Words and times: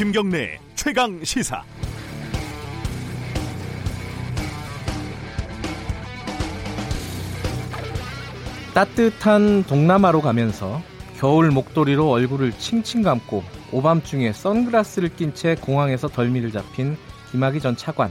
김경래 0.00 0.58
최강 0.76 1.22
시사. 1.22 1.62
따뜻한 8.72 9.64
동남아로 9.64 10.22
가면서 10.22 10.80
겨울 11.18 11.50
목도리로 11.50 12.10
얼굴을 12.10 12.52
칭칭 12.52 13.02
감고 13.02 13.44
오밤중에 13.72 14.32
선글라스를 14.32 15.16
낀 15.16 15.34
채 15.34 15.54
공항에서 15.54 16.08
덜미를 16.08 16.50
잡힌 16.50 16.96
김학의 17.30 17.60
전 17.60 17.76
차관. 17.76 18.10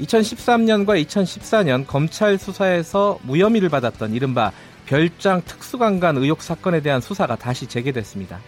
2013년과 0.00 1.02
2014년 1.06 1.86
검찰 1.86 2.36
수사에서 2.36 3.18
무혐의를 3.22 3.70
받았던 3.70 4.12
이른바 4.12 4.52
별장 4.84 5.40
특수강간 5.46 6.18
의혹 6.18 6.42
사건에 6.42 6.82
대한 6.82 7.00
수사가 7.00 7.36
다시 7.36 7.66
재개됐습니다. 7.66 8.40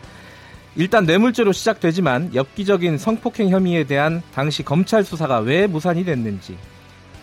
일단 0.78 1.06
뇌물죄로 1.06 1.50
시작되지만 1.50 2.36
엽기적인 2.36 2.98
성폭행 2.98 3.48
혐의에 3.48 3.82
대한 3.82 4.22
당시 4.32 4.62
검찰 4.62 5.02
수사가 5.02 5.40
왜 5.40 5.66
무산이 5.66 6.04
됐는지, 6.04 6.56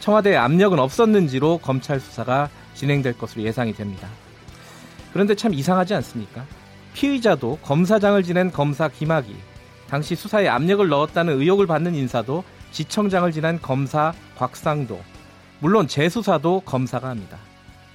청와대의 0.02 0.36
압력은 0.36 0.78
없었는지로 0.78 1.60
검찰 1.60 2.02
수사가 2.02 2.50
진행될 2.74 3.18
것으로 3.18 3.44
예상이 3.44 3.72
됩니다. 3.72 4.10
그런데 5.14 5.36
참 5.36 5.54
이상하지 5.54 5.94
않습니까? 5.94 6.44
피의자도 6.96 7.60
검사장을 7.62 8.22
지낸 8.24 8.52
검사 8.52 8.90
김학이, 8.90 9.34
당시 9.88 10.16
수사에 10.16 10.50
압력을 10.50 10.86
넣었다는 10.86 11.40
의혹을 11.40 11.66
받는 11.66 11.96
인사도 11.96 12.44
지청장을 12.74 13.32
지낸 13.32 13.62
검사 13.62 14.12
곽상도, 14.36 15.00
물론 15.60 15.88
재수사도 15.88 16.60
검사가 16.66 17.08
합니다. 17.08 17.38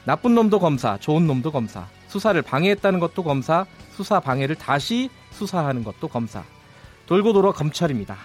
나쁜 0.04 0.34
놈도 0.34 0.58
검사, 0.58 0.96
좋은 0.96 1.26
놈도 1.26 1.52
검사, 1.52 1.86
수사를 2.08 2.40
방해했다는 2.40 2.98
것도 2.98 3.22
검사, 3.22 3.66
수사 3.94 4.20
방해를 4.20 4.56
다시 4.56 5.10
수사하는 5.40 5.82
것도 5.84 6.08
검사. 6.08 6.44
돌고 7.06 7.32
돌아 7.32 7.52
검찰입니다. 7.52 8.16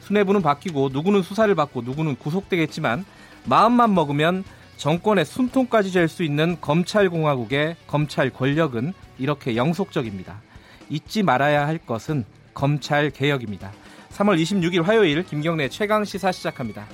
수뇌부는 0.00 0.42
바뀌고 0.42 0.88
누구는 0.92 1.22
수사를 1.22 1.54
받고 1.54 1.82
누구는 1.82 2.16
구속되겠지만 2.16 3.04
마음만 3.44 3.94
먹으면 3.94 4.42
정권의 4.76 5.24
숨통까지 5.24 5.92
잴 5.92 6.08
수 6.08 6.24
있는 6.24 6.60
검찰공화국의 6.60 7.76
검찰 7.86 8.30
권력은 8.30 8.92
이렇게 9.18 9.54
영속적입니다. 9.54 10.40
잊지 10.90 11.22
말아야 11.22 11.66
할 11.66 11.78
것은 11.78 12.24
검찰 12.52 13.10
개혁입니다. 13.10 13.72
3월 14.10 14.42
26일 14.42 14.82
화요일 14.82 15.22
김경래 15.22 15.68
최강 15.68 16.04
시사 16.04 16.32
시작합니다. 16.32 16.86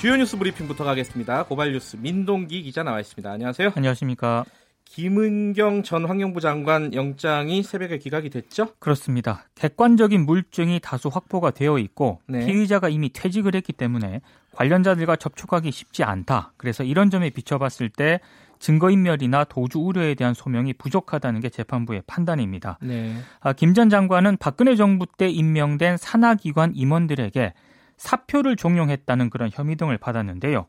주요 0.00 0.16
뉴스 0.16 0.38
브리핑부터 0.38 0.84
가겠습니다. 0.84 1.42
고발 1.42 1.72
뉴스 1.72 1.96
민동기 1.96 2.62
기자 2.62 2.84
나와 2.84 3.00
있습니다. 3.00 3.28
안녕하세요. 3.28 3.72
안녕하십니까. 3.74 4.44
김은경 4.90 5.82
전 5.82 6.06
환경부 6.06 6.40
장관 6.40 6.94
영장이 6.94 7.62
새벽에 7.62 7.98
기각이 7.98 8.30
됐죠? 8.30 8.74
그렇습니다. 8.78 9.44
객관적인 9.54 10.24
물증이 10.24 10.80
다수 10.82 11.08
확보가 11.08 11.50
되어 11.50 11.78
있고 11.78 12.20
네. 12.26 12.44
피의자가 12.46 12.88
이미 12.88 13.12
퇴직을 13.12 13.54
했기 13.54 13.72
때문에 13.72 14.22
관련자들과 14.52 15.16
접촉하기 15.16 15.70
쉽지 15.70 16.04
않다. 16.04 16.52
그래서 16.56 16.84
이런 16.84 17.10
점에 17.10 17.30
비춰봤을 17.30 17.90
때 17.90 18.18
증거인멸이나 18.60 19.44
도주 19.44 19.78
우려에 19.78 20.14
대한 20.14 20.34
소명이 20.34 20.72
부족하다는 20.72 21.40
게 21.40 21.48
재판부의 21.50 22.02
판단입니다. 22.06 22.78
네. 22.80 23.14
아, 23.40 23.52
김전 23.52 23.90
장관은 23.90 24.38
박근혜 24.38 24.74
정부 24.74 25.06
때 25.06 25.28
임명된 25.28 25.98
산하기관 25.98 26.72
임원들에게 26.74 27.52
사표를 27.98 28.56
종용했다는 28.56 29.30
그런 29.30 29.50
혐의 29.52 29.76
등을 29.76 29.98
받았는데요. 29.98 30.66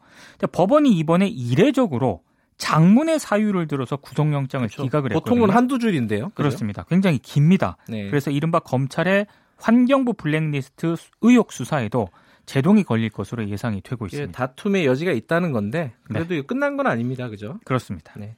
법원이 0.52 0.92
이번에 0.98 1.28
이례적으로 1.28 2.22
장문의 2.60 3.20
사유를 3.20 3.68
들어서 3.68 3.96
구속영장을 3.98 4.67
그렇죠. 4.67 4.83
기각을 4.83 5.11
했거든요. 5.11 5.20
보통은 5.36 5.56
한두 5.56 5.80
줄인데요. 5.80 6.30
그렇습니다. 6.36 6.83
굉장히 6.83 7.17
깁니다. 7.17 7.78
네. 7.88 8.08
그래서 8.08 8.30
이른바 8.30 8.60
검찰의 8.60 9.26
환경부 9.58 10.14
블랙리스트 10.14 10.95
의혹 11.22 11.52
수사에도 11.52 12.10
제동이 12.45 12.83
걸릴 12.83 13.10
것으로 13.10 13.48
예상이 13.48 13.82
되고 13.82 14.06
있습니다. 14.06 14.32
다툼의 14.32 14.86
여지가 14.86 15.11
있다는 15.11 15.52
건데 15.52 15.94
그래도 16.04 16.36
네. 16.36 16.42
끝난 16.42 16.78
건 16.78 16.88
아닙니다. 16.88 17.30
그죠? 17.30 17.60
그렇습니다. 17.66 18.14
네. 18.17 18.36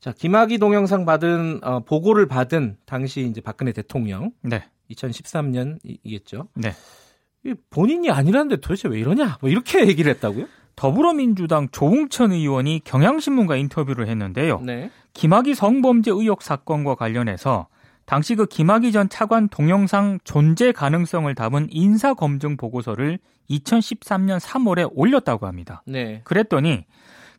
자, 0.00 0.12
김학의 0.12 0.58
동영상 0.58 1.04
받은 1.04 1.60
어, 1.62 1.80
보고를 1.80 2.26
받은 2.26 2.76
당시 2.86 3.22
이제 3.22 3.40
박근혜 3.40 3.72
대통령 3.72 4.30
네. 4.42 4.64
2013년이겠죠. 4.90 6.48
네. 6.54 6.74
본인이 7.70 8.10
아니라는데 8.10 8.56
도대체 8.56 8.88
왜 8.88 9.00
이러냐? 9.00 9.38
뭐 9.40 9.50
이렇게 9.50 9.80
얘기를 9.88 10.12
했다고요? 10.14 10.46
더불어민주당 10.78 11.68
조웅천 11.72 12.30
의원이 12.30 12.82
경향신문과 12.84 13.56
인터뷰를 13.56 14.06
했는데요. 14.06 14.60
네. 14.60 14.92
김학의 15.12 15.56
성범죄 15.56 16.12
의혹 16.12 16.40
사건과 16.42 16.94
관련해서 16.94 17.66
당시 18.04 18.36
그 18.36 18.46
김학의 18.46 18.92
전 18.92 19.08
차관 19.08 19.48
동영상 19.48 20.20
존재 20.22 20.70
가능성을 20.70 21.34
담은 21.34 21.66
인사 21.70 22.14
검증 22.14 22.56
보고서를 22.56 23.18
2013년 23.50 24.38
3월에 24.38 24.88
올렸다고 24.94 25.48
합니다. 25.48 25.82
네. 25.84 26.20
그랬더니 26.22 26.84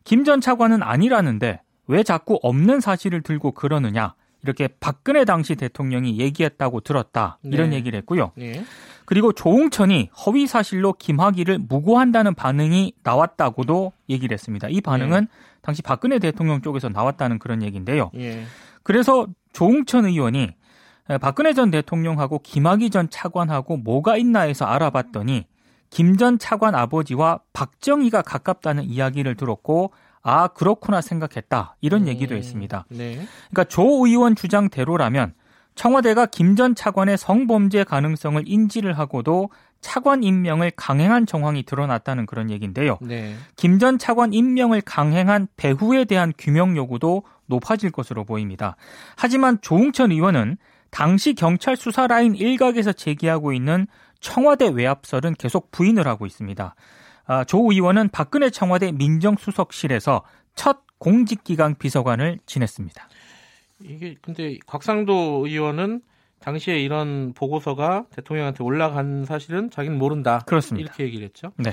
김 0.04 0.24
전 0.24 0.42
차관은 0.42 0.82
아니라는데 0.82 1.62
왜 1.86 2.02
자꾸 2.02 2.38
없는 2.42 2.80
사실을 2.80 3.22
들고 3.22 3.52
그러느냐 3.52 4.14
이렇게 4.42 4.68
박근혜 4.80 5.24
당시 5.24 5.54
대통령이 5.54 6.18
얘기했다고 6.18 6.80
들었다 6.80 7.38
이런 7.42 7.70
네. 7.70 7.76
얘기를 7.76 7.96
했고요. 8.00 8.32
네. 8.36 8.64
그리고 9.10 9.32
조홍천이 9.32 10.10
허위 10.24 10.46
사실로 10.46 10.92
김학의를 10.92 11.58
무고한다는 11.58 12.32
반응이 12.32 12.92
나왔다고도 13.02 13.92
얘기를 14.08 14.32
했습니다. 14.32 14.68
이 14.68 14.80
반응은 14.80 15.22
네. 15.22 15.26
당시 15.62 15.82
박근혜 15.82 16.20
대통령 16.20 16.62
쪽에서 16.62 16.90
나왔다는 16.90 17.40
그런 17.40 17.64
얘기인데요. 17.64 18.12
예. 18.14 18.44
그래서 18.84 19.26
조홍천 19.52 20.04
의원이 20.06 20.50
박근혜 21.20 21.54
전 21.54 21.72
대통령하고 21.72 22.38
김학의 22.38 22.90
전 22.90 23.10
차관하고 23.10 23.78
뭐가 23.78 24.16
있나 24.16 24.42
해서 24.42 24.64
알아봤더니 24.64 25.44
김 25.90 26.16
전 26.16 26.38
차관 26.38 26.76
아버지와 26.76 27.40
박정희가 27.52 28.22
가깝다는 28.22 28.84
이야기를 28.84 29.34
들었고 29.34 29.90
아 30.22 30.46
그렇구나 30.46 31.00
생각했다 31.00 31.74
이런 31.80 32.02
음, 32.02 32.06
얘기도 32.06 32.36
했습니다. 32.36 32.84
네. 32.90 33.26
그러니까 33.50 33.64
조 33.64 34.06
의원 34.06 34.36
주장대로라면 34.36 35.34
청와대가 35.80 36.26
김 36.26 36.56
전 36.56 36.74
차관의 36.74 37.16
성범죄 37.16 37.84
가능성을 37.84 38.42
인지를 38.44 38.98
하고도 38.98 39.48
차관 39.80 40.22
임명을 40.22 40.72
강행한 40.76 41.24
정황이 41.24 41.62
드러났다는 41.62 42.26
그런 42.26 42.50
얘기인데요. 42.50 42.98
네. 43.00 43.34
김전 43.56 43.96
차관 43.96 44.34
임명을 44.34 44.82
강행한 44.82 45.48
배후에 45.56 46.04
대한 46.04 46.34
규명 46.36 46.76
요구도 46.76 47.22
높아질 47.46 47.92
것으로 47.92 48.24
보입니다. 48.24 48.76
하지만 49.16 49.58
조웅천 49.62 50.12
의원은 50.12 50.58
당시 50.90 51.32
경찰 51.32 51.78
수사 51.78 52.06
라인 52.06 52.34
일각에서 52.34 52.92
제기하고 52.92 53.54
있는 53.54 53.86
청와대 54.20 54.68
외압설은 54.68 55.32
계속 55.38 55.70
부인을 55.70 56.06
하고 56.06 56.26
있습니다. 56.26 56.74
아, 57.24 57.44
조 57.44 57.72
의원은 57.72 58.10
박근혜 58.10 58.50
청와대 58.50 58.92
민정수석실에서 58.92 60.24
첫 60.54 60.80
공직기강 60.98 61.76
비서관을 61.76 62.38
지냈습니다. 62.44 63.08
이게 63.82 64.16
근데 64.20 64.58
곽상도 64.66 65.46
의원은 65.46 66.02
당시에 66.40 66.80
이런 66.80 67.32
보고서가 67.34 68.06
대통령한테 68.10 68.64
올라간 68.64 69.24
사실은 69.26 69.70
자기는 69.70 69.98
모른다. 69.98 70.42
그렇습니다. 70.46 70.86
이렇게 70.86 71.04
얘기를 71.04 71.24
했죠. 71.24 71.52
네. 71.56 71.72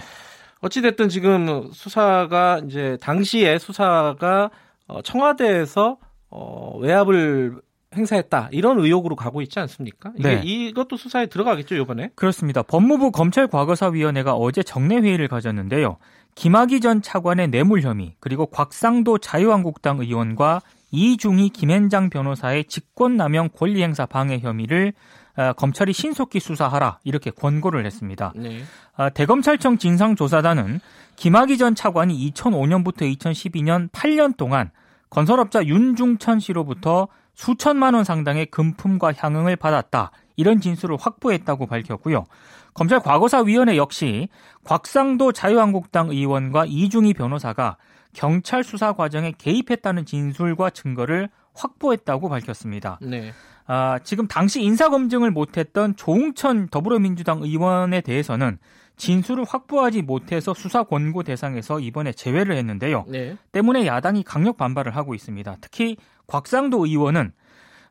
어찌됐든 0.62 1.10
지금 1.10 1.72
수사가 1.72 2.62
이제 2.66 2.98
당시에 3.02 3.60
수사가 3.60 4.50
어, 4.88 5.02
청와대에서 5.02 5.98
어, 6.30 6.78
외압을 6.80 7.62
행사했다 7.96 8.50
이런 8.52 8.80
의혹으로 8.80 9.16
가고 9.16 9.42
있지 9.42 9.60
않습니까? 9.60 10.12
이게 10.18 10.36
네. 10.36 10.42
이것도 10.44 10.98
수사에 10.98 11.28
들어가겠죠 11.28 11.76
이번에? 11.76 12.10
그렇습니다. 12.16 12.62
법무부 12.62 13.12
검찰과거사위원회가 13.12 14.34
어제 14.34 14.64
정례 14.64 14.98
회의를 14.98 15.28
가졌는데요. 15.28 15.98
김학의 16.36 16.82
전 16.82 17.02
차관의 17.02 17.48
뇌물 17.48 17.82
혐의 17.82 18.16
그리고 18.20 18.46
곽상도 18.46 19.18
자유한국당 19.20 20.00
의원과 20.00 20.62
이중희 20.92 21.50
김현장 21.50 22.10
변호사의 22.10 22.66
직권남용 22.66 23.50
권리행사 23.56 24.06
방해 24.06 24.40
혐의를 24.40 24.94
어, 25.36 25.54
검찰이 25.54 25.94
신속히 25.94 26.40
수사하라 26.40 27.00
이렇게 27.04 27.30
권고를 27.30 27.86
했습니다. 27.86 28.34
네. 28.36 28.64
어, 28.98 29.10
대검찰청 29.12 29.78
진상조사단은 29.78 30.80
김학의 31.16 31.58
전 31.58 31.76
차관이 31.76 32.32
2005년부터 32.32 33.02
2012년 33.18 33.92
8년 33.92 34.36
동안 34.36 34.72
건설업자 35.10 35.64
윤중천 35.64 36.40
씨로부터 36.40 37.08
수천만 37.34 37.94
원 37.94 38.04
상당의 38.04 38.48
금품과 38.48 39.14
향응을 39.16 39.58
받았다. 39.58 40.12
이런 40.38 40.60
진술을 40.60 40.98
확보했다고 41.00 41.68
밝혔고요. 41.68 42.26
검찰 42.74 43.00
과거사위원회 43.00 43.78
역시 43.78 44.30
곽상도 44.64 45.32
자유한국당 45.32 46.10
의원과 46.10 46.66
이중희 46.68 47.14
변호사가 47.14 47.78
경찰 48.18 48.64
수사 48.64 48.94
과정에 48.94 49.32
개입했다는 49.38 50.06
진술과 50.06 50.72
증거를 50.72 51.30
확보했다고 51.54 52.30
밝혔습니다. 52.30 52.98
네. 53.00 53.32
아, 53.68 54.00
지금 54.04 54.28
당시 54.28 54.64
인사검증을 54.64 55.30
못했던 55.30 55.96
조웅천 55.96 56.70
더불어민주당 56.70 57.44
의원에 57.44 58.02
대해서는 58.02 58.58
진술을 58.96 59.46
확보하지 59.48 60.02
못해서 60.02 60.56
수사 60.56 60.82
권고 60.84 61.22
대상에서 61.22 61.80
이번에 61.80 62.12
제외를 62.12 62.56
했는데요. 62.58 63.06
네. 63.08 63.38
때문에 63.52 63.86
야당이 63.86 64.24
강력 64.24 64.58
반발을 64.58 64.96
하고 64.96 65.14
있습니다. 65.14 65.58
특히 65.62 65.96
곽상도 66.26 66.88
의원은 66.88 67.34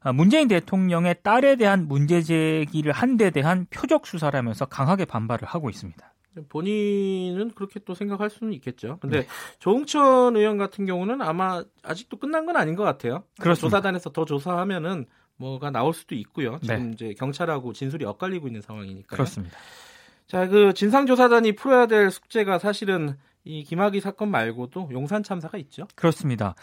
아, 0.01 0.13
문재인 0.13 0.49
대통령의 0.49 1.17
딸에 1.23 1.55
대한 1.55 1.87
문제 1.87 2.21
제기를 2.21 2.91
한 2.91 3.17
데 3.17 3.31
대한 3.31 3.67
표적 3.71 4.09
수사라면서 4.09 4.67
강하게 4.67 5.05
반발을 5.05 5.47
하고 5.47 5.71
있습니다. 5.71 6.05
본인은 6.49 7.53
그렇게 7.55 7.81
또 7.81 7.95
생각할 7.95 8.31
수는 8.31 8.53
있겠죠. 8.55 8.99
근데 9.01 9.21
네. 9.21 9.27
조홍천 9.59 10.37
의원 10.37 10.59
같은 10.59 10.87
경우는 10.87 11.23
아마 11.23 11.63
아직도 11.83 12.19
끝난 12.19 12.47
건 12.47 12.57
아닌 12.57 12.77
것 12.77 12.85
같아요. 12.85 13.25
그래서 13.41 13.63
조사단에서 13.63 14.11
더 14.11 14.25
조사하면은 14.25 15.07
뭐가 15.37 15.71
나올 15.71 15.93
수도 15.93 16.15
있고요. 16.15 16.59
지금 16.63 16.85
네. 16.85 16.91
이제 16.95 17.15
경찰하고 17.15 17.73
진술이 17.73 18.05
엇갈리고 18.05 18.47
있는 18.47 18.63
상황이니까. 18.63 19.17
그렇습니다. 19.17 19.57
자, 20.27 20.49
그 20.49 20.73
진상조사단이 20.75 21.55
풀어야 21.55 21.87
될 21.87 22.11
숙제가 22.11 22.59
사실은 22.59 23.17
이 23.45 23.63
김학의 23.63 24.01
사건 24.01 24.31
말고도 24.31 24.89
용산 24.93 25.23
참사가 25.23 25.57
있죠. 25.59 25.87
그렇습니다. 25.95 26.55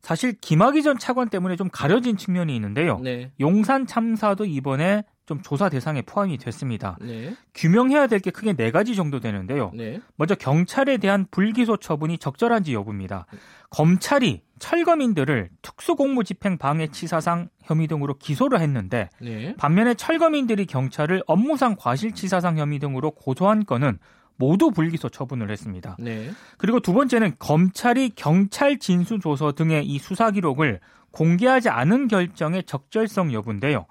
사실 0.00 0.38
김학의 0.40 0.82
전 0.82 0.98
차관 0.98 1.28
때문에 1.30 1.56
좀 1.56 1.68
가려진 1.70 2.16
측면이 2.16 2.54
있는데요. 2.54 2.98
네. 2.98 3.32
용산 3.40 3.86
참사도 3.86 4.44
이번에 4.44 5.04
좀 5.26 5.42
조사 5.42 5.68
대상에 5.68 6.02
포함이 6.02 6.38
됐습니다. 6.38 6.96
네. 7.00 7.34
규명해야 7.54 8.06
될 8.06 8.20
게 8.20 8.30
크게 8.30 8.54
네 8.54 8.70
가지 8.70 8.94
정도 8.96 9.20
되는데요. 9.20 9.70
네. 9.74 10.00
먼저 10.16 10.34
경찰에 10.34 10.96
대한 10.96 11.26
불기소 11.30 11.76
처분이 11.76 12.18
적절한지 12.18 12.72
여부입니다. 12.72 13.26
검찰이 13.70 14.42
철거민들을 14.58 15.50
특수공무집행 15.62 16.56
방해치사상 16.58 17.48
혐의 17.62 17.88
등으로 17.88 18.14
기소를 18.14 18.60
했는데 18.60 19.10
네. 19.20 19.54
반면에 19.56 19.94
철거민들이 19.94 20.64
경찰을 20.64 21.22
업무상 21.26 21.76
과실치사상 21.76 22.56
혐의 22.58 22.78
등으로 22.78 23.10
고소한 23.10 23.66
건은 23.66 23.98
모두 24.36 24.70
불기소 24.70 25.08
처분을 25.08 25.50
했습니다. 25.50 25.96
네. 25.98 26.30
그리고 26.56 26.80
두 26.80 26.92
번째는 26.92 27.34
검찰이 27.38 28.10
경찰 28.16 28.78
진수조서 28.78 29.52
등의 29.52 29.84
이 29.86 29.98
수사 29.98 30.30
기록을 30.30 30.80
공개하지 31.10 31.68
않은 31.70 32.08
결정의 32.08 32.62
적절성 32.64 33.32
여부인데요. 33.32 33.86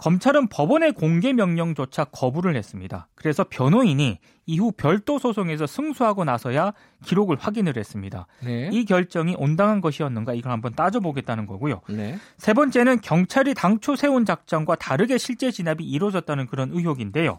검찰은 0.00 0.48
법원의 0.48 0.92
공개 0.92 1.34
명령조차 1.34 2.04
거부를 2.04 2.56
했습니다. 2.56 3.06
그래서 3.14 3.44
변호인이 3.48 4.18
이후 4.46 4.72
별도 4.72 5.18
소송에서 5.18 5.66
승소하고 5.66 6.24
나서야 6.24 6.72
기록을 7.04 7.36
확인을 7.38 7.76
했습니다. 7.76 8.26
네. 8.42 8.70
이 8.72 8.86
결정이 8.86 9.36
온당한 9.38 9.82
것이었는가 9.82 10.32
이걸 10.32 10.52
한번 10.52 10.74
따져보겠다는 10.74 11.44
거고요. 11.46 11.82
네. 11.90 12.18
세 12.38 12.54
번째는 12.54 13.02
경찰이 13.02 13.52
당초 13.52 13.94
세운 13.94 14.24
작전과 14.24 14.76
다르게 14.76 15.18
실제 15.18 15.50
진압이 15.50 15.84
이루어졌다는 15.84 16.46
그런 16.46 16.70
의혹인데요. 16.72 17.38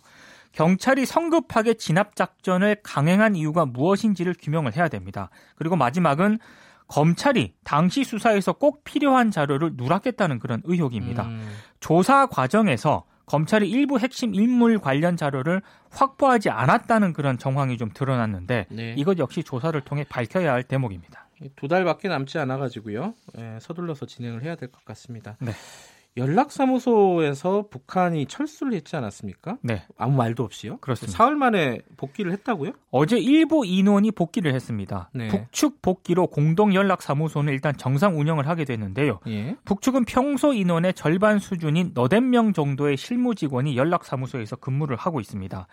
경찰이 0.51 1.07
성급하게 1.07 1.73
진압 1.75 2.15
작전을 2.15 2.77
강행한 2.83 3.35
이유가 3.35 3.65
무엇인지를 3.65 4.35
규명을 4.39 4.75
해야 4.75 4.87
됩니다. 4.87 5.29
그리고 5.55 5.75
마지막은 5.75 6.37
검찰이 6.91 7.53
당시 7.63 8.03
수사에서 8.03 8.51
꼭 8.51 8.83
필요한 8.83 9.31
자료를 9.31 9.71
누락했다는 9.75 10.39
그런 10.39 10.61
의혹입니다. 10.65 11.23
음. 11.23 11.49
조사 11.79 12.25
과정에서 12.25 13.05
검찰이 13.27 13.69
일부 13.69 13.97
핵심 13.97 14.35
인물 14.35 14.77
관련 14.77 15.15
자료를 15.15 15.61
확보하지 15.89 16.49
않았다는 16.49 17.13
그런 17.13 17.37
정황이 17.37 17.77
좀 17.77 17.91
드러났는데 17.93 18.65
네. 18.69 18.93
이것 18.97 19.17
역시 19.19 19.41
조사를 19.41 19.79
통해 19.81 20.03
밝혀야 20.09 20.51
할 20.51 20.63
대목입니다. 20.63 21.29
두 21.55 21.69
달밖에 21.69 22.09
남지 22.09 22.37
않아 22.39 22.57
가지고요. 22.57 23.13
예, 23.37 23.57
서둘러서 23.61 24.05
진행을 24.05 24.43
해야 24.43 24.55
될 24.55 24.69
것 24.69 24.83
같습니다. 24.83 25.37
네. 25.39 25.53
연락사무소에서 26.17 27.67
북한이 27.69 28.25
철수를 28.25 28.73
했지 28.73 28.95
않았습니까? 28.95 29.57
네. 29.61 29.83
아무 29.97 30.17
말도 30.17 30.43
없이요? 30.43 30.77
그렇습니다. 30.77 31.17
사흘 31.17 31.35
만에 31.35 31.79
복귀를 31.95 32.33
했다고요? 32.33 32.71
어제 32.91 33.17
일부 33.17 33.65
인원이 33.65 34.11
복귀를 34.11 34.53
했습니다. 34.53 35.09
네. 35.13 35.29
북측 35.29 35.81
복귀로 35.81 36.27
공동 36.27 36.73
연락사무소는 36.73 37.53
일단 37.53 37.75
정상 37.77 38.19
운영을 38.19 38.47
하게 38.47 38.65
됐는데요. 38.65 39.19
예. 39.27 39.55
북측은 39.63 40.05
평소 40.05 40.53
인원의 40.53 40.95
절반 40.95 41.39
수준인 41.39 41.91
너댓 41.93 42.19
명 42.19 42.51
정도의 42.51 42.97
실무 42.97 43.33
직원이 43.33 43.77
연락사무소에서 43.77 44.57
근무를 44.57 44.97
하고 44.97 45.21
있습니다. 45.21 45.67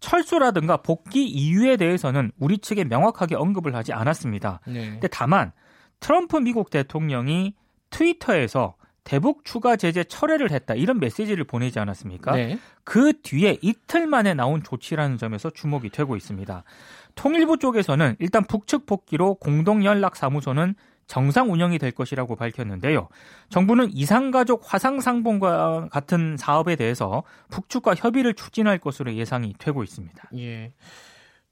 철수라든가 0.00 0.78
복귀 0.78 1.26
이유에 1.26 1.76
대해서는 1.76 2.32
우리 2.38 2.58
측에 2.58 2.84
명확하게 2.84 3.36
언급을 3.36 3.74
하지 3.76 3.92
않았습니다. 3.92 4.60
네. 4.66 4.90
근데 4.90 5.08
다만 5.08 5.52
트럼프 6.00 6.36
미국 6.38 6.70
대통령이 6.70 7.54
트위터에서 7.90 8.74
대북 9.06 9.44
추가 9.44 9.76
제재 9.76 10.02
철회를 10.02 10.50
했다 10.50 10.74
이런 10.74 10.98
메시지를 10.98 11.44
보내지 11.44 11.78
않았습니까? 11.78 12.32
네. 12.32 12.58
그 12.82 13.12
뒤에 13.22 13.56
이틀 13.62 14.08
만에 14.08 14.34
나온 14.34 14.64
조치라는 14.64 15.16
점에서 15.16 15.48
주목이 15.50 15.90
되고 15.90 16.16
있습니다. 16.16 16.64
통일부 17.14 17.56
쪽에서는 17.56 18.16
일단 18.18 18.44
북측 18.44 18.84
복귀로 18.84 19.36
공동 19.36 19.84
연락 19.84 20.16
사무소는 20.16 20.74
정상 21.06 21.52
운영이 21.52 21.78
될 21.78 21.92
것이라고 21.92 22.34
밝혔는데요. 22.34 23.08
정부는 23.48 23.92
이상가족 23.92 24.62
화상상봉과 24.64 25.90
같은 25.92 26.36
사업에 26.36 26.74
대해서 26.74 27.22
북측과 27.50 27.94
협의를 27.94 28.34
추진할 28.34 28.78
것으로 28.78 29.14
예상이 29.14 29.54
되고 29.56 29.84
있습니다. 29.84 30.30
예. 30.36 30.72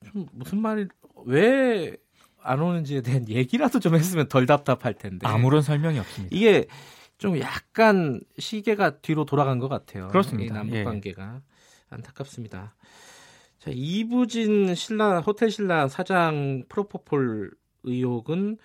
좀 0.04 0.26
무슨 0.32 0.60
말이 0.60 0.88
왜 1.24 1.96
안 2.44 2.60
오는지에 2.60 3.00
대한 3.00 3.26
얘기라도 3.28 3.80
좀 3.80 3.94
했으면 3.94 4.28
덜 4.28 4.46
답답할 4.46 4.94
텐데. 4.94 5.26
아무런 5.26 5.62
설명이 5.62 5.98
없습니다. 5.98 6.36
이게 6.36 6.66
좀 7.18 7.38
약간 7.38 8.20
시계가 8.38 8.98
뒤로 8.98 9.24
돌아간 9.24 9.58
것 9.58 9.68
같아요. 9.68 10.08
그렇습니다. 10.08 10.54
남북 10.54 10.76
예. 10.76 10.84
관계가 10.84 11.34
예. 11.36 11.54
안타깝습니다. 11.90 12.74
자, 13.58 13.70
이부진 13.72 14.74
신라 14.74 15.20
호텔 15.20 15.50
신라 15.50 15.88
사장 15.88 16.64
프로포폴 16.68 17.52
의혹은 17.84 18.58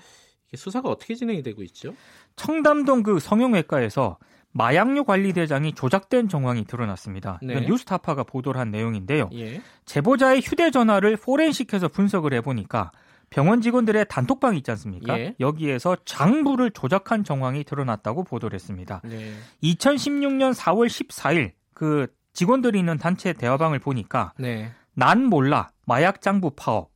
수사가 0.56 0.90
어떻게 0.90 1.16
진행이 1.16 1.44
되고 1.44 1.62
있죠? 1.64 1.94
청담동 2.36 3.04
그 3.04 3.20
성형외과에서 3.20 4.18
마약류 4.52 5.04
관리대장이 5.04 5.74
조작된 5.74 6.28
정황이 6.28 6.66
드러났습니다. 6.66 7.40
네. 7.44 7.62
뉴스타파가 7.62 8.24
보도를 8.24 8.60
한 8.60 8.72
내용인데요. 8.72 9.30
예. 9.34 9.62
제보자의 9.86 10.42
휴대전화를 10.42 11.18
포렌식해서 11.18 11.88
분석을 11.88 12.34
해보니까 12.34 12.92
병원 13.30 13.62
직원들의 13.62 14.06
단톡방이 14.10 14.58
있지 14.58 14.72
않습니까? 14.72 15.20
예. 15.20 15.36
여기에서 15.40 15.98
장부를 16.06 16.72
조작한 16.72 17.24
정황이 17.24 17.64
드러났다고 17.64 18.24
보도를 18.24 18.56
했습니다. 18.56 19.02
네. 19.04 19.34
2016년 19.64 20.54
4월 20.54 20.88
14일 20.88 21.52
그 21.74 22.08
직원들이 22.34 22.80
있는 22.80 22.98
단체 22.98 23.34
대화방을 23.34 23.80
보니까 23.80 24.34
네. 24.38 24.72
난 24.94 25.26
몰라 25.26 25.70
마약 25.86 26.22
장부 26.22 26.52
파업 26.56 26.92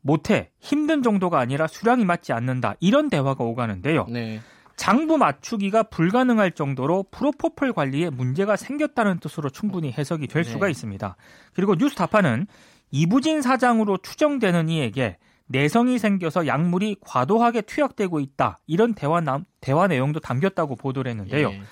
못해 0.00 0.50
힘든 0.58 1.02
정도가 1.02 1.38
아니라 1.38 1.66
수량이 1.66 2.04
맞지 2.04 2.32
않는다 2.32 2.74
이런 2.80 3.08
대화가 3.08 3.44
오가는데요. 3.44 4.06
네. 4.08 4.40
장부 4.76 5.18
맞추기가 5.18 5.84
불가능할 5.84 6.52
정도로 6.52 7.04
프로포폴 7.10 7.72
관리에 7.72 8.10
문제가 8.10 8.56
생겼다는 8.56 9.18
뜻으로 9.20 9.50
충분히 9.50 9.92
해석이 9.92 10.26
될 10.26 10.44
네. 10.44 10.50
수가 10.50 10.68
있습니다. 10.68 11.16
그리고 11.54 11.74
뉴스타파는 11.74 12.46
이부진 12.90 13.42
사장으로 13.42 13.98
추정되는 13.98 14.68
이에게 14.68 15.18
내성이 15.52 15.98
생겨서 15.98 16.46
약물이 16.46 16.96
과도하게 17.00 17.62
투약되고 17.62 18.20
있다. 18.20 18.58
이런 18.66 18.94
대화, 18.94 19.20
나, 19.20 19.40
대화 19.60 19.86
내용도 19.86 20.18
담겼다고 20.18 20.76
보도를 20.76 21.10
했는데요. 21.10 21.50
예. 21.50 21.62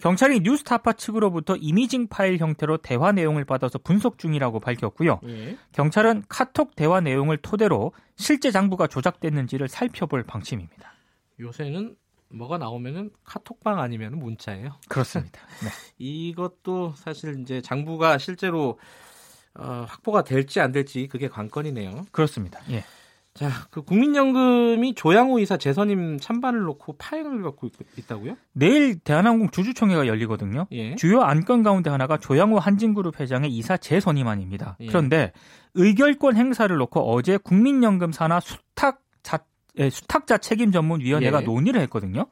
경찰이 0.00 0.40
뉴스타파 0.40 0.92
측으로부터 0.92 1.56
이미징 1.56 2.08
파일 2.08 2.38
형태로 2.38 2.78
대화 2.78 3.10
내용을 3.12 3.44
받아서 3.44 3.78
분석 3.78 4.18
중이라고 4.18 4.60
밝혔고요. 4.60 5.20
예. 5.26 5.56
경찰은 5.72 6.24
카톡 6.28 6.76
대화 6.76 7.00
내용을 7.00 7.38
토대로 7.38 7.92
실제 8.16 8.50
장부가 8.50 8.86
조작됐는지를 8.86 9.68
살펴볼 9.68 10.22
방침입니다. 10.24 10.92
요새는 11.40 11.96
뭐가 12.30 12.58
나오면은 12.58 13.10
카톡방 13.24 13.80
아니면 13.80 14.18
문자예요. 14.18 14.76
그렇습니다. 14.88 15.40
네. 15.64 15.70
이것도 15.98 16.94
사실 16.96 17.40
이제 17.40 17.60
장부가 17.60 18.18
실제로 18.18 18.78
어, 19.54 19.84
확보가 19.88 20.22
될지 20.22 20.60
안 20.60 20.70
될지 20.72 21.08
그게 21.08 21.28
관건이네요. 21.28 22.06
그렇습니다. 22.12 22.60
예. 22.70 22.84
자, 23.34 23.50
그 23.70 23.82
국민연금이 23.82 24.94
조양호 24.94 25.38
이사 25.38 25.56
재선임 25.56 26.18
찬반을 26.18 26.60
놓고 26.62 26.96
파행을 26.98 27.42
갖고 27.42 27.68
있, 27.68 28.06
다고요 28.08 28.36
내일 28.52 28.98
대한항공 28.98 29.50
주주총회가 29.50 30.08
열리거든요. 30.08 30.66
예. 30.72 30.96
주요 30.96 31.22
안건 31.22 31.62
가운데 31.62 31.88
하나가 31.88 32.18
조양호 32.18 32.58
한진그룹 32.58 33.20
회장의 33.20 33.50
이사 33.50 33.76
재선임안입니다. 33.76 34.76
예. 34.80 34.86
그런데 34.86 35.32
의결권 35.74 36.36
행사를 36.36 36.74
놓고 36.74 37.12
어제 37.12 37.36
국민연금 37.36 38.10
산하 38.10 38.40
수탁 38.40 39.02
자, 39.22 39.38
예, 39.78 39.88
수탁자 39.88 40.38
책임 40.38 40.72
전문 40.72 41.00
위원회가 41.00 41.42
예. 41.42 41.44
논의를 41.44 41.80
했거든요. 41.82 42.26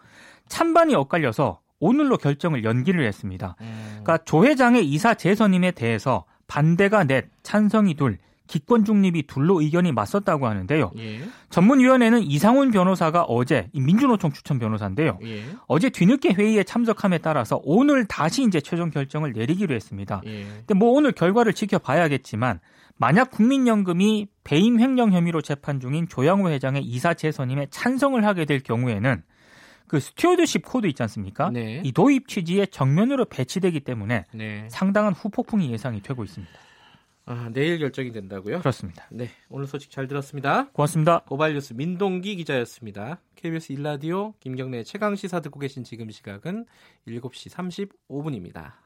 찬반이 0.48 0.94
엇갈려서 0.96 1.60
오늘로 1.78 2.16
결정을 2.16 2.64
연기를 2.64 3.06
했습니다. 3.06 3.54
음. 3.60 4.00
그러니까 4.02 4.18
조 4.24 4.44
회장의 4.44 4.86
이사 4.86 5.14
재선임에 5.14 5.72
대해서 5.72 6.24
반대가 6.48 7.04
넷, 7.04 7.28
찬성이 7.42 7.94
둘, 7.94 8.18
기권 8.46 8.84
중립이 8.84 9.24
둘로 9.26 9.60
의견이 9.60 9.92
맞섰다고 9.92 10.46
하는데요. 10.46 10.92
예. 10.98 11.20
전문위원회는 11.50 12.22
이상훈 12.22 12.70
변호사가 12.70 13.22
어제 13.22 13.68
민주노총 13.74 14.32
추천 14.32 14.58
변호사인데요. 14.58 15.18
예. 15.24 15.44
어제 15.66 15.90
뒤늦게 15.90 16.34
회의에 16.34 16.62
참석함에 16.64 17.18
따라서 17.18 17.60
오늘 17.64 18.06
다시 18.06 18.44
이제 18.44 18.60
최종 18.60 18.90
결정을 18.90 19.32
내리기로 19.32 19.74
했습니다. 19.74 20.22
예. 20.26 20.44
근데 20.44 20.74
뭐 20.74 20.90
오늘 20.90 21.12
결과를 21.12 21.52
지켜봐야겠지만 21.52 22.60
만약 22.98 23.30
국민연금이 23.30 24.28
배임 24.42 24.80
횡령 24.80 25.12
혐의로 25.12 25.42
재판 25.42 25.80
중인 25.80 26.08
조양호 26.08 26.48
회장의 26.48 26.82
이사 26.82 27.14
재선임에 27.14 27.66
찬성을 27.70 28.24
하게 28.24 28.44
될 28.44 28.60
경우에는 28.62 29.22
그 29.86 30.00
stewardship 30.00 30.64
code 30.64 30.86
있지 30.88 31.02
않습니까? 31.02 31.50
네. 31.50 31.80
이 31.84 31.92
도입 31.92 32.26
취지에 32.26 32.66
정면으로 32.66 33.26
배치되기 33.26 33.80
때문에 33.80 34.24
네. 34.32 34.66
상당한 34.68 35.12
후폭풍이 35.12 35.70
예상이 35.70 36.02
되고 36.02 36.24
있습니다. 36.24 36.52
아, 37.28 37.50
내일 37.52 37.78
결정이 37.80 38.12
된다고요? 38.12 38.60
그렇습니다. 38.60 39.04
네, 39.10 39.28
오늘 39.48 39.66
소식 39.66 39.90
잘 39.90 40.06
들었습니다. 40.06 40.68
고맙습니다. 40.70 41.20
고발뉴스 41.26 41.72
민동기 41.72 42.36
기자였습니다. 42.36 43.20
KBS 43.34 43.72
1라디오 43.72 44.34
김경래 44.38 44.84
최강 44.84 45.16
시사 45.16 45.40
듣고 45.40 45.58
계신 45.58 45.82
지금 45.82 46.08
시각은 46.08 46.66
7시 47.08 47.88
35분입니다. 48.08 48.85